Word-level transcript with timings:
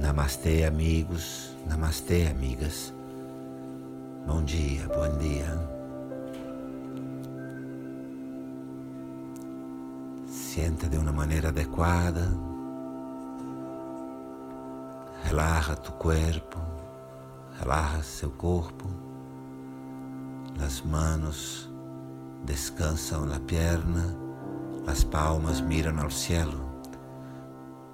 Namastê, 0.00 0.64
amigos. 0.64 1.56
Namastê, 1.66 2.26
amigas. 2.26 2.92
Bom 4.26 4.42
dia, 4.42 4.86
bom 4.88 5.18
dia. 5.18 5.58
Senta 10.26 10.88
de 10.88 10.98
uma 10.98 11.12
maneira 11.12 11.48
adequada. 11.48 12.28
Relaja 15.24 15.76
tu 15.76 15.92
corpo, 15.92 16.58
relaja 17.58 18.02
seu 18.02 18.30
corpo. 18.30 18.86
As 20.64 20.82
manos 20.82 21.70
descansam 22.44 23.24
na 23.24 23.40
perna, 23.40 24.27
as 24.88 25.04
palmas 25.04 25.60
miram 25.60 26.00
ao 26.00 26.10
cielo. 26.10 26.66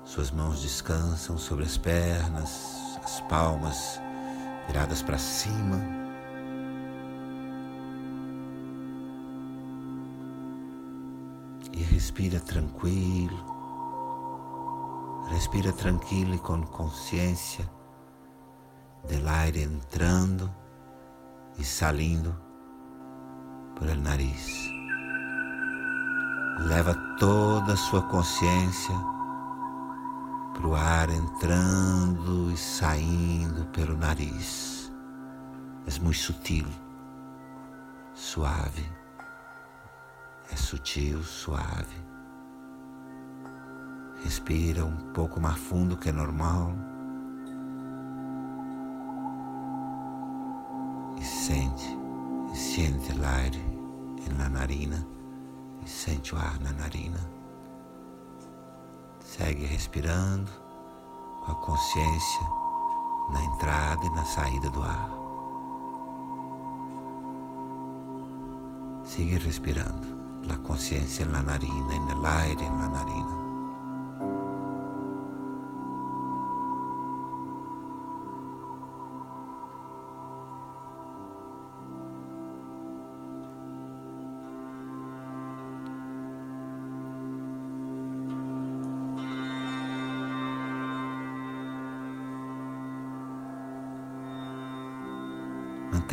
Suas 0.05 0.31
mãos 0.31 0.63
descansam 0.63 1.37
sobre 1.37 1.65
as 1.65 1.77
pernas, 1.77 2.99
as 3.03 3.21
palmas 3.23 4.01
viradas 4.69 5.03
para 5.03 5.19
cima. 5.19 5.77
E 11.73 11.83
respira 11.83 12.39
tranquilo. 12.39 13.45
Respira 15.31 15.73
tranquilo 15.73 16.35
e 16.35 16.39
com 16.39 16.63
consciência 16.63 17.69
do 19.09 19.29
ar 19.29 19.57
entrando 19.57 20.55
e 21.59 21.65
saindo 21.65 22.35
el 23.83 24.01
nariz. 24.01 24.74
Leva 26.59 26.95
toda 27.19 27.73
a 27.73 27.77
sua 27.77 28.03
consciência 28.03 28.95
para 30.55 30.67
o 30.69 30.75
ar 30.75 31.11
entrando 31.11 32.51
e 32.53 32.57
saindo 32.57 33.67
pelo 33.67 33.97
nariz. 33.97 34.93
É 35.85 36.01
muito 36.01 36.19
sutil, 36.19 36.67
suave. 38.15 38.89
É 40.51 40.57
sutil, 40.57 41.23
suave. 41.25 42.05
Respira 44.23 44.85
um 44.85 44.97
pouco 45.13 45.41
mais 45.41 45.59
fundo 45.59 45.97
que 45.97 46.09
é 46.09 46.13
normal. 46.13 46.73
E 51.19 51.25
sente, 51.25 51.99
e 52.53 52.57
sente 52.57 53.13
o 53.13 53.25
ar 53.25 53.51
na 54.39 54.49
narina. 54.49 55.05
E 55.85 55.89
sente 55.89 56.35
o 56.35 56.39
ar 56.39 56.59
na 56.61 56.73
narina. 56.73 57.21
Segue 59.21 59.67
respirando 59.67 60.51
com 61.45 61.53
a 61.53 61.55
consciência 61.57 62.47
na 63.31 63.43
entrada 63.43 64.07
e 64.07 64.11
na 64.11 64.25
saída 64.25 64.71
do 64.71 64.83
ar. 64.83 65.11
Sigue 69.05 69.39
respirando, 69.39 70.07
a 70.51 70.57
consciência 70.59 71.27
na 71.27 71.43
narina, 71.43 71.95
no 71.99 72.27
aire 72.27 72.69
na 72.71 72.89
narina. 72.89 73.44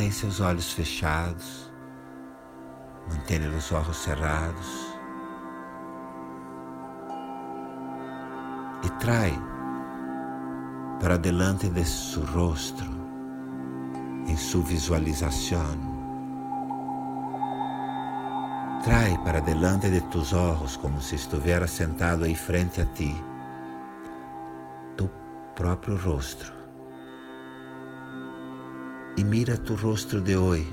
Mantém 0.01 0.11
seus 0.11 0.39
olhos 0.39 0.71
fechados, 0.73 1.71
mantenha 3.07 3.51
os 3.51 3.71
olhos 3.71 3.97
cerrados 3.97 4.97
e 8.83 8.89
trai 8.99 9.31
para 10.99 11.19
delante 11.19 11.69
de 11.69 11.85
seu 11.85 12.25
rosto, 12.25 12.83
em 14.25 14.35
sua 14.35 14.63
visualização. 14.63 15.77
Trai 18.83 19.15
para 19.23 19.39
delante 19.39 19.87
de 19.91 20.01
tus 20.09 20.33
olhos 20.33 20.77
como 20.77 20.99
se 20.99 21.13
estivesse 21.13 21.75
sentado 21.75 22.23
aí 22.23 22.33
frente 22.33 22.81
a 22.81 22.87
ti, 22.87 23.15
tu 24.97 25.07
próprio 25.53 25.95
rosto 25.95 26.60
e 29.17 29.23
mira 29.23 29.57
tu 29.57 29.75
rosto 29.75 30.21
de 30.21 30.35
hoje, 30.35 30.67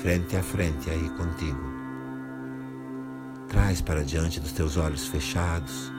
frente 0.00 0.36
a 0.36 0.42
frente 0.42 0.88
aí 0.90 1.10
contigo. 1.10 1.76
Traz 3.48 3.80
para 3.80 4.04
diante 4.04 4.40
dos 4.40 4.52
teus 4.52 4.76
olhos 4.76 5.06
fechados 5.06 5.92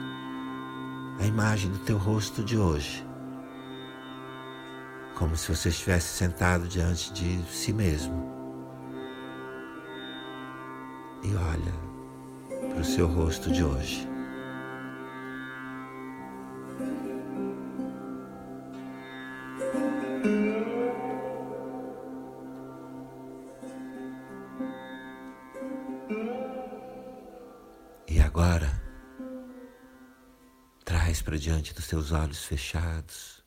a 1.20 1.26
imagem 1.26 1.70
do 1.70 1.78
teu 1.78 1.96
rosto 1.96 2.44
de 2.44 2.56
hoje, 2.56 3.04
como 5.16 5.36
se 5.36 5.54
você 5.54 5.68
estivesse 5.68 6.16
sentado 6.16 6.68
diante 6.68 7.12
de 7.12 7.42
si 7.50 7.72
mesmo. 7.72 8.36
E 11.24 11.34
olha 11.34 12.68
para 12.68 12.80
o 12.80 12.84
seu 12.84 13.08
rosto 13.08 13.50
de 13.50 13.64
hoje. 13.64 14.07
Para 31.22 31.38
diante 31.38 31.72
dos 31.72 31.86
seus 31.86 32.12
olhos 32.12 32.44
fechados 32.44 33.42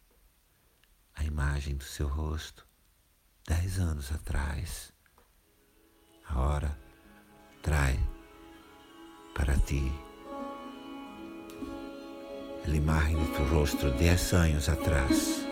a 1.15 1.23
imagem 1.23 1.75
do 1.75 1.83
seu 1.83 2.07
rosto 2.07 2.65
dez 3.47 3.77
anos 3.77 4.11
atrás. 4.11 4.91
Agora 6.27 6.75
trai 7.61 7.99
para 9.35 9.55
ti 9.57 9.91
a 12.65 12.69
imagem 12.69 13.17
do 13.17 13.33
teu 13.33 13.47
rosto 13.49 13.91
dez 13.91 14.33
anos 14.33 14.67
atrás. 14.67 15.45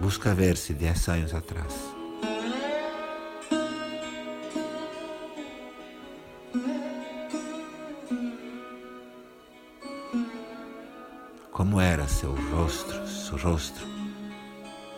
Busca 0.00 0.34
ver-se 0.34 0.72
dez 0.72 1.06
anos 1.08 1.34
atrás. 1.34 1.99
Seu 12.20 12.34
rosto, 12.34 13.08
seu 13.08 13.38
rosto, 13.38 13.80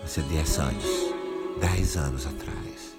há 0.02 0.20
dez 0.22 0.58
anos, 0.58 1.14
dez 1.60 1.96
anos 1.96 2.26
atrás. 2.26 2.96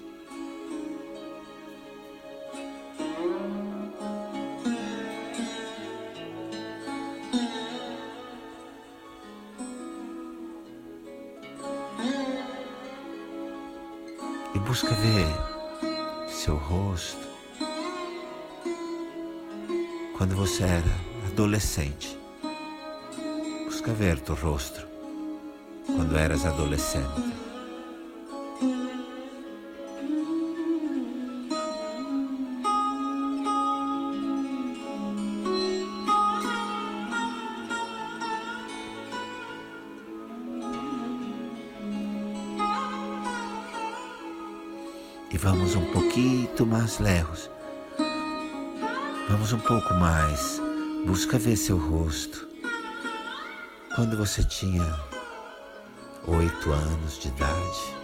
E 14.54 14.58
busca 14.60 14.88
ver 14.88 16.30
seu 16.30 16.56
rosto 16.56 17.28
quando 20.16 20.34
você 20.34 20.62
era 20.62 21.26
adolescente 21.26 22.23
busca 23.84 23.92
ver 23.92 24.18
tu 24.20 24.32
rosto 24.32 24.80
quando 25.84 26.16
eras 26.16 26.46
adolescente. 26.46 27.06
E 45.30 45.36
vamos 45.36 45.76
um 45.76 45.84
pouquinho 45.92 46.66
mais 46.66 46.98
lejos. 47.00 47.50
Vamos 49.28 49.52
um 49.52 49.58
pouco 49.58 49.92
mais. 49.92 50.58
Busca 51.04 51.36
ver 51.36 51.56
seu 51.56 51.76
rosto 51.76 52.53
quando 53.94 54.16
você 54.16 54.42
tinha 54.42 55.00
oito 56.26 56.72
anos 56.72 57.16
de 57.20 57.28
idade. 57.28 57.94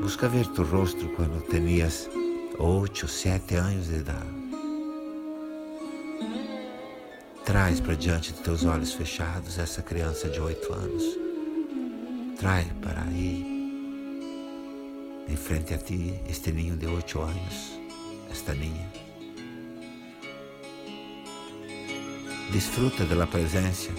Busca 0.00 0.26
ver 0.26 0.46
tu 0.46 0.62
rosto 0.62 1.06
quando 1.10 1.46
tinhas 1.48 2.08
oito, 2.58 3.06
sete 3.06 3.56
anos 3.56 3.88
de 3.88 3.96
idade. 3.96 4.40
Traz 7.44 7.78
para 7.80 7.94
diante 7.94 8.32
de 8.32 8.40
teus 8.40 8.64
olhos 8.64 8.94
fechados 8.94 9.58
essa 9.58 9.82
criança 9.82 10.30
de 10.30 10.40
oito 10.40 10.72
anos. 10.72 11.04
Traz 12.38 12.66
para 12.80 13.02
aí, 13.02 13.44
em 15.28 15.36
frente 15.36 15.74
a 15.74 15.78
ti, 15.78 16.18
este 16.26 16.52
ninho 16.52 16.76
de 16.76 16.86
oito 16.86 17.20
anos, 17.20 17.78
esta 18.30 18.54
ninha. 18.54 18.90
Desfruta 22.50 23.04
da 23.04 23.26
presença 23.26 23.90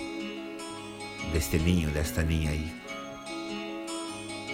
deste 1.32 1.58
ninho, 1.58 1.90
desta 1.92 2.22
ninha 2.22 2.52
aí. 2.52 2.72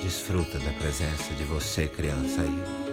Desfruta 0.04 0.60
da 0.60 0.72
presença 0.74 1.34
de 1.34 1.44
você, 1.44 1.88
criança 1.88 2.42
aí. 2.42 2.87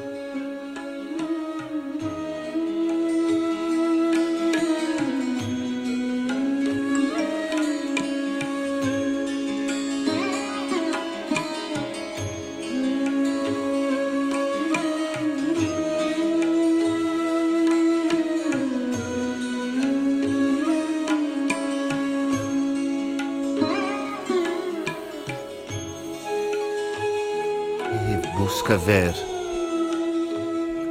Busca 28.75 28.79
ver 28.79 29.15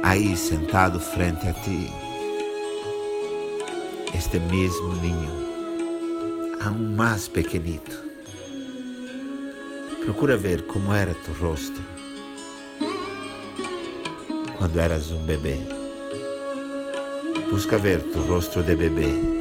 aí 0.02 0.36
sentado 0.36 0.98
frente 0.98 1.46
a 1.48 1.52
ti 1.52 1.90
este 4.14 4.38
mesmo 4.38 4.94
ninho, 5.02 6.58
aún 6.62 6.94
mais 6.96 7.28
pequenito. 7.28 7.96
Procura 10.04 10.36
ver 10.36 10.66
como 10.66 10.94
era 10.94 11.12
tu 11.14 11.32
rosto 11.32 11.80
quando 14.56 14.78
eras 14.78 15.10
um 15.10 15.24
bebê. 15.26 15.58
Busca 17.50 17.76
ver 17.76 18.00
tu 18.12 18.20
rosto 18.20 18.62
de 18.62 18.76
bebê. 18.76 19.33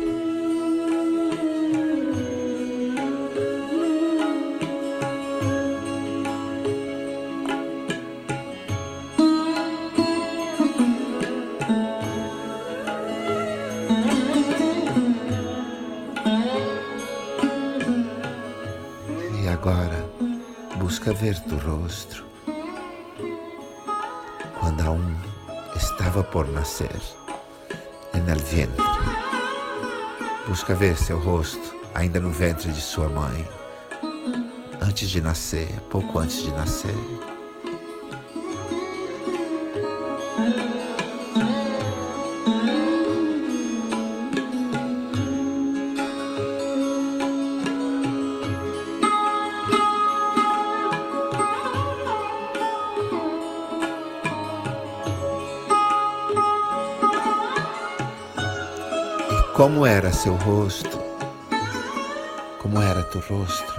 Busca 21.04 21.20
ver 21.22 21.38
tu 21.42 21.60
rosto 21.60 22.24
quando 24.58 24.84
aún 24.84 25.18
estava 25.76 26.24
por 26.24 26.48
nascer 26.48 27.02
en 28.14 28.30
el 28.30 28.42
vientre. 28.44 28.86
Busca 30.48 30.74
ver 30.76 30.96
seu 30.96 31.20
rosto 31.20 31.76
ainda 31.94 32.22
no 32.22 32.30
ventre 32.30 32.72
de 32.72 32.80
sua 32.80 33.10
mãe, 33.10 33.46
antes 34.80 35.10
de 35.10 35.20
nascer, 35.20 35.68
pouco 35.90 36.20
antes 36.20 36.46
de 36.46 36.52
nascer. 36.52 36.96
Como 59.64 59.88
era 59.88 60.12
seu 60.12 60.36
rosto? 60.36 61.00
Como 62.62 62.82
era 62.82 63.02
tu 63.10 63.22
rosto? 63.22 63.74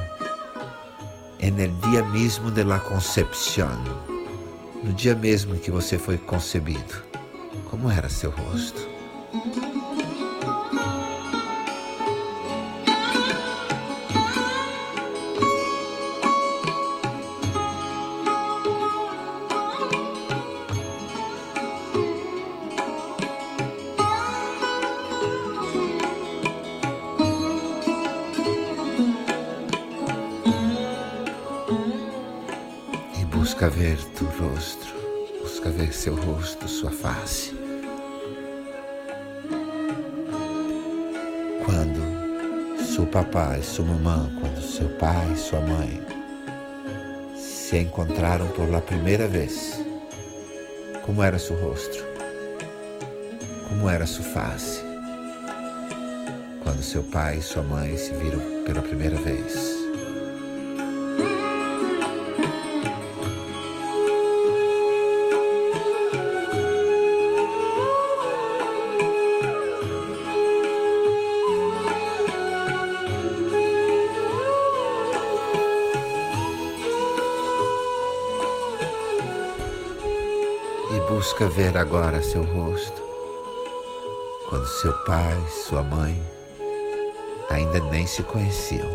En 1.38 1.60
el 1.60 1.78
dia 1.82 2.02
mesmo 2.04 2.50
de 2.50 2.64
la 2.64 2.78
concepción, 2.78 3.84
no 4.82 4.94
dia 4.94 5.14
mesmo 5.14 5.56
que 5.56 5.70
você 5.70 5.98
foi 5.98 6.16
concebido, 6.16 6.94
como 7.70 7.90
era 7.90 8.08
seu 8.08 8.30
rosto? 8.30 8.80
Busca 33.54 33.70
ver 33.70 33.96
rosto, 34.40 34.84
busca 35.40 35.70
ver 35.70 35.94
seu 35.94 36.16
rosto, 36.16 36.66
sua 36.66 36.90
face. 36.90 37.54
Quando 41.64 42.84
seu 42.84 43.06
papai, 43.06 43.62
sua 43.62 43.84
mamãe, 43.84 44.28
quando 44.40 44.60
seu 44.60 44.88
pai 44.98 45.32
e 45.32 45.36
sua 45.36 45.60
mãe 45.60 46.02
se 47.36 47.78
encontraram 47.78 48.48
por 48.48 48.68
la 48.68 48.80
primeira 48.80 49.28
vez, 49.28 49.80
como 51.06 51.22
era 51.22 51.38
seu 51.38 51.56
rosto? 51.56 52.04
Como 53.68 53.88
era 53.88 54.04
sua 54.04 54.24
face? 54.24 54.82
Quando 56.64 56.82
seu 56.82 57.04
pai 57.04 57.38
e 57.38 57.42
sua 57.42 57.62
mãe 57.62 57.96
se 57.96 58.12
viram 58.14 58.64
pela 58.64 58.82
primeira 58.82 59.16
vez. 59.16 59.83
Ver 81.54 81.76
agora 81.76 82.20
seu 82.20 82.42
rosto, 82.42 83.00
quando 84.48 84.66
seu 84.66 84.92
pai, 85.04 85.36
sua 85.48 85.84
mãe 85.84 86.20
ainda 87.48 87.78
nem 87.92 88.04
se 88.08 88.24
conheciam. 88.24 88.90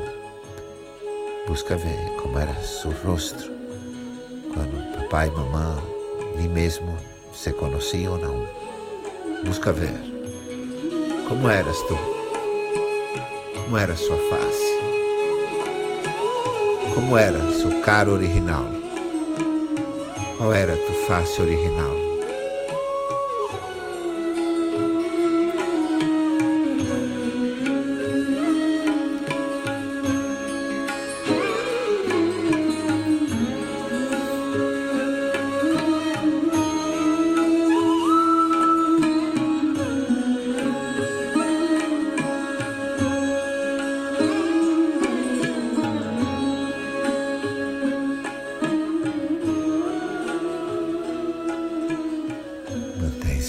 Busca 1.48 1.78
ver 1.78 1.98
como 2.22 2.38
era 2.38 2.54
seu 2.56 2.92
rosto, 2.92 3.50
quando 4.54 4.94
papai 4.98 5.30
e 5.30 5.32
mamãe 5.32 5.82
nem 6.36 6.50
mesmo 6.50 6.98
se 7.34 7.54
conheciam 7.54 8.14
ou 8.14 8.18
não. 8.20 8.46
Busca 9.46 9.72
ver 9.72 9.98
como 11.30 11.50
eras 11.50 11.78
tu, 11.84 11.98
como 13.56 13.78
era 13.78 13.96
sua 13.96 14.18
face, 14.18 14.80
como 16.94 17.18
era 17.18 17.40
seu 17.54 17.80
cara 17.84 18.12
original. 18.12 18.66
Qual 20.38 20.54
era 20.54 20.76
tua 20.76 20.96
face 21.08 21.42
original? 21.42 22.09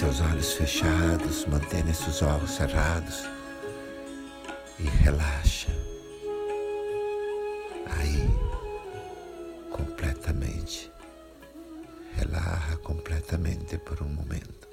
Seus 0.00 0.20
olhos 0.22 0.54
fechados, 0.54 1.44
mantenha 1.44 1.92
seus 1.92 2.22
olhos 2.22 2.52
cerrados 2.52 3.24
e 4.78 4.84
relaxa. 4.84 5.68
Aí, 7.98 8.26
completamente. 9.70 10.90
Relaxa 12.14 12.78
completamente 12.78 13.76
por 13.76 14.02
um 14.02 14.08
momento 14.08 14.66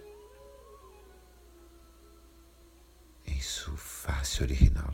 em 3.25 3.41
sua 3.41 3.75
face 3.75 4.41
original, 4.43 4.93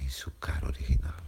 em 0.00 0.08
sua 0.08 0.32
cara 0.40 0.66
original. 0.66 1.20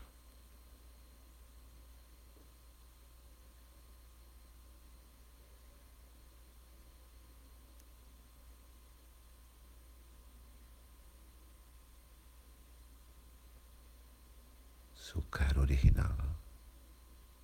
Sua 15.12 15.22
cara 15.30 15.60
original, 15.60 16.16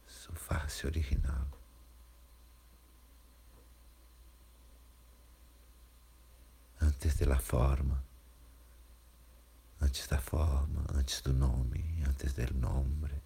sua 0.06 0.34
face 0.34 0.86
original. 0.86 1.46
antes 6.80 7.14
da 7.18 7.38
forma, 7.38 8.02
antes 9.82 10.06
da 10.06 10.18
forma, 10.18 10.82
antes 10.94 11.20
do 11.20 11.34
nome, 11.34 12.02
antes 12.08 12.32
do 12.32 12.54
nome, 12.54 13.22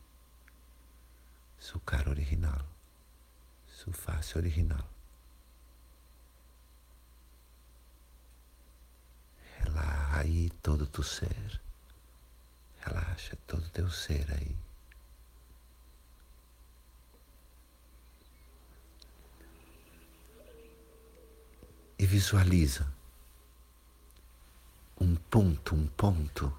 sua 1.57 1.81
cara 1.83 2.11
original, 2.11 2.67
sua 3.69 3.93
face 3.93 4.37
original. 4.37 4.91
Relaxa 9.61 10.17
aí 10.19 10.51
todo 10.61 10.85
tu 10.85 11.05
ser, 11.05 11.63
relaxa 12.85 13.37
todo 13.47 13.69
teu 13.71 13.89
ser 13.91 14.27
aí. 14.33 14.57
E 21.99 22.07
visualiza 22.07 22.93
um 25.01 25.15
ponto, 25.15 25.75
um 25.75 25.87
ponto, 25.87 26.53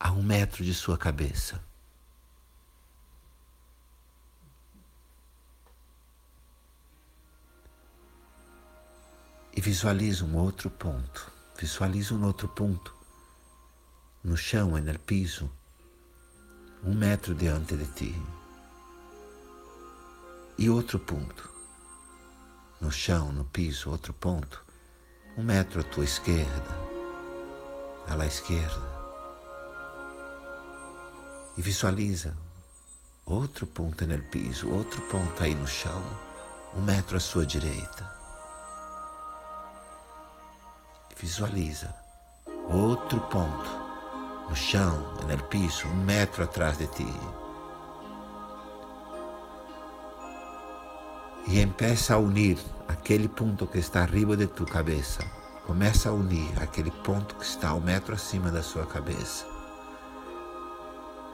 a 0.00 0.10
um 0.12 0.22
metro 0.22 0.64
de 0.64 0.72
sua 0.74 0.96
cabeça. 0.96 1.62
E 9.52 9.60
visualiza 9.60 10.24
um 10.24 10.36
outro 10.36 10.70
ponto, 10.70 11.30
visualiza 11.56 12.14
um 12.14 12.24
outro 12.24 12.48
ponto 12.48 12.93
no 14.24 14.38
chão 14.38 14.78
e 14.78 14.80
no 14.80 14.98
piso, 14.98 15.50
um 16.82 16.94
metro 16.94 17.34
diante 17.34 17.76
de 17.76 17.84
ti. 17.88 18.22
E 20.56 20.70
outro 20.70 20.98
ponto, 20.98 21.50
no 22.80 22.90
chão, 22.90 23.30
no 23.32 23.44
piso, 23.44 23.90
outro 23.90 24.14
ponto 24.14 24.64
um 25.36 25.42
metro 25.42 25.80
à 25.80 25.84
tua 25.84 26.04
esquerda, 26.04 26.78
à 28.08 28.24
esquerda. 28.24 28.94
E 31.58 31.60
visualiza 31.60 32.34
outro 33.26 33.66
ponto 33.66 34.06
no 34.06 34.22
piso, 34.30 34.70
outro 34.70 35.02
ponto 35.02 35.42
aí 35.42 35.54
no 35.54 35.66
chão, 35.66 36.02
um 36.74 36.80
metro 36.80 37.18
à 37.18 37.20
sua 37.20 37.44
direita. 37.44 38.10
Visualiza 41.20 41.94
outro 42.70 43.20
ponto 43.22 43.83
no 44.48 44.56
chão, 44.56 44.98
no 45.28 45.44
piso, 45.44 45.88
um 45.88 46.04
metro 46.04 46.44
atrás 46.44 46.78
de 46.78 46.86
ti. 46.86 47.20
e 51.46 51.60
empieza 51.60 52.14
a 52.14 52.18
unir 52.18 52.58
aquele 52.88 53.28
ponto 53.28 53.66
que 53.66 53.78
está 53.78 54.00
arriba 54.00 54.36
de 54.36 54.46
tu 54.46 54.64
cabeça. 54.64 55.22
Começa 55.66 56.08
a 56.08 56.12
unir 56.12 56.50
aquele 56.60 56.90
ponto 56.90 57.34
que 57.36 57.44
está 57.44 57.74
um 57.74 57.80
metro 57.80 58.14
acima 58.14 58.50
da 58.50 58.62
sua 58.62 58.86
cabeça 58.86 59.46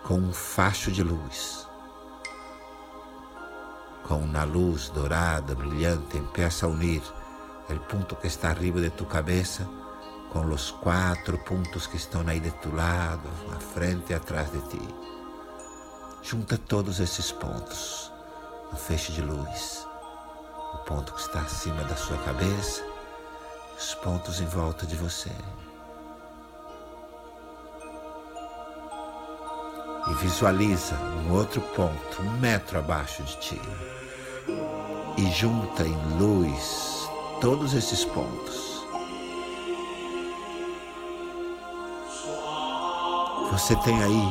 com 0.04 0.14
um 0.14 0.32
facho 0.32 0.90
de 0.90 1.02
luz. 1.02 1.68
Com 4.02 4.16
uma 4.16 4.42
luz 4.44 4.88
dourada, 4.88 5.54
brilhante, 5.54 6.18
empieza 6.18 6.66
a 6.66 6.68
unir 6.68 7.02
o 7.68 7.78
ponto 7.78 8.16
que 8.16 8.26
está 8.26 8.48
arriba 8.48 8.80
de 8.80 8.90
tu 8.90 9.04
cabeça 9.04 9.68
com 10.32 10.46
os 10.46 10.70
quatro 10.70 11.38
pontos 11.38 11.86
que 11.86 11.96
estão 11.96 12.22
aí 12.26 12.40
de 12.40 12.50
tu 12.52 12.74
lado, 12.74 13.28
à 13.54 13.60
frente 13.60 14.10
e 14.10 14.14
atrás 14.14 14.50
de 14.50 14.60
ti. 14.68 14.94
Junta 16.22 16.56
todos 16.56 17.00
esses 17.00 17.32
pontos 17.32 18.12
no 18.70 18.78
feixe 18.78 19.12
de 19.12 19.22
luz 19.22 19.90
o 20.74 20.78
ponto 20.78 21.12
que 21.12 21.20
está 21.20 21.40
acima 21.40 21.82
da 21.84 21.96
sua 21.96 22.16
cabeça, 22.18 22.84
os 23.76 23.94
pontos 23.96 24.40
em 24.40 24.46
volta 24.46 24.86
de 24.86 24.96
você. 24.96 25.30
E 30.08 30.14
visualiza 30.14 30.94
um 30.94 31.32
outro 31.32 31.60
ponto, 31.60 32.22
um 32.22 32.30
metro 32.38 32.78
abaixo 32.78 33.22
de 33.22 33.36
ti. 33.38 33.60
E 35.18 35.30
junta 35.32 35.84
em 35.84 36.18
luz 36.18 37.08
todos 37.40 37.74
esses 37.74 38.04
pontos. 38.04 38.69
Você 43.60 43.76
tem 43.76 44.02
aí, 44.02 44.28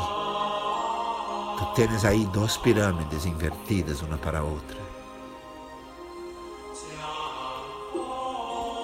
tu 1.59 1.65
tens 1.75 2.03
aí 2.03 2.25
duas 2.25 2.57
pirâmides 2.57 3.25
invertidas 3.25 4.01
uma 4.01 4.17
para 4.17 4.39
a 4.39 4.43
outra. 4.43 4.77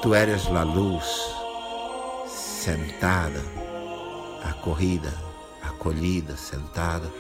Tu 0.04 0.14
eres 0.14 0.46
a 0.48 0.62
luz 0.62 1.04
sentada, 2.30 3.42
acorrida, 4.44 5.12
acolhida, 5.64 6.38
sentada 6.38 7.12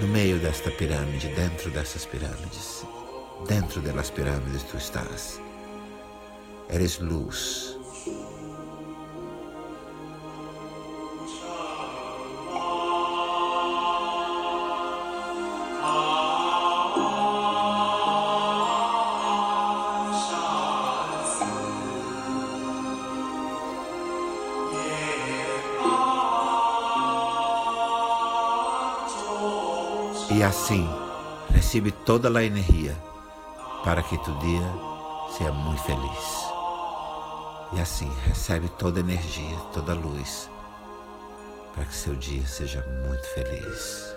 no 0.00 0.08
meio 0.08 0.40
desta 0.40 0.68
pirâmide, 0.72 1.28
dentro 1.28 1.70
dessas 1.70 2.04
pirâmides. 2.04 2.84
Dentro 3.46 3.80
delas 3.80 4.10
pirâmides 4.10 4.64
tu 4.64 4.76
estás. 4.76 5.40
Eres 6.68 6.98
luz. 6.98 7.81
E 30.34 30.42
assim, 30.42 30.88
recebe 31.50 31.92
toda 31.92 32.28
a 32.38 32.42
energia 32.42 32.96
para 33.84 34.02
que 34.02 34.16
tu 34.24 34.32
dia 34.38 34.62
seja 35.36 35.52
muito 35.52 35.82
feliz. 35.82 36.46
E 37.74 37.80
assim, 37.80 38.10
recebe 38.26 38.70
toda 38.70 38.98
a 38.98 39.02
energia, 39.02 39.56
toda 39.74 39.92
a 39.92 39.94
luz 39.94 40.48
para 41.74 41.84
que 41.84 41.94
seu 41.94 42.14
dia 42.14 42.46
seja 42.46 42.82
muito 43.06 43.26
feliz. 43.34 44.14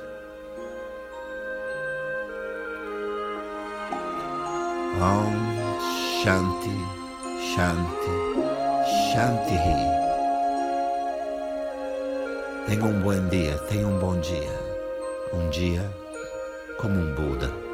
Om 5.01 6.23
Shanti 6.23 6.79
Shanti 7.53 8.15
Shanti. 9.11 9.57
Tenha 12.67 12.85
um 12.85 13.01
bom 13.01 13.27
dia, 13.27 13.57
tenha 13.69 13.87
um 13.87 13.99
bom 13.99 14.17
dia. 14.21 14.65
Um 15.33 15.49
dia 15.49 16.04
como 16.77 16.99
um 16.99 17.13
Buda. 17.13 17.64